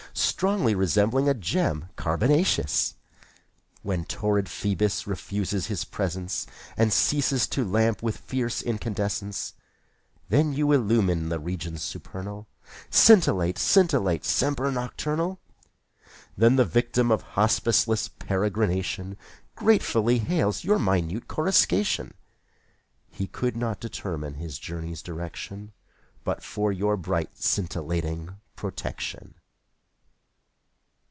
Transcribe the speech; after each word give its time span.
Strongly 0.13 0.73
resembling 0.75 1.29
a 1.29 1.33
gem 1.35 1.87
carbonaceous. 1.95 2.95
When 3.83 4.03
torrid 4.05 4.49
Phoebus 4.49 5.05
refuses 5.07 5.67
his 5.67 5.85
presence 5.85 6.45
And 6.75 6.91
ceases 6.91 7.47
to 7.49 7.63
lamp 7.63 8.01
with 8.03 8.17
fierce 8.17 8.61
incandescence^ 8.61 9.53
Then 10.29 10.51
you 10.51 10.71
illumine 10.73 11.29
the 11.29 11.39
regions 11.39 11.81
supernal. 11.83 12.47
Scintillate, 12.89 13.57
scintillate, 13.59 14.25
semper 14.25 14.69
nocturnal. 14.71 15.37
Saintc 15.37 15.37
Margirie 15.37 15.99
4T7 15.99 16.31
Then 16.37 16.55
the 16.57 16.65
yictiin 16.65 17.11
of 17.13 17.23
hospiceless 17.35 18.09
peregrination 18.19 19.15
Gratefully 19.55 20.17
hails 20.17 20.63
your 20.65 20.79
minute 20.79 21.27
coruscation. 21.29 22.15
He 23.09 23.27
could 23.27 23.55
not 23.55 23.79
determine 23.79 24.33
his 24.33 24.59
journey's 24.59 25.03
direction 25.03 25.71
But 26.25 26.43
for 26.43 26.71
your 26.73 26.97
bright 26.97 27.37
scintillating 27.37 28.35
protection. 28.57 29.35